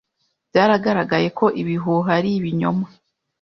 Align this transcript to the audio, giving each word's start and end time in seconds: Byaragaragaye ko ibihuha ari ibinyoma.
Byaragaragaye 0.49 1.27
ko 1.37 1.45
ibihuha 1.61 2.09
ari 2.17 2.29
ibinyoma. 2.39 2.85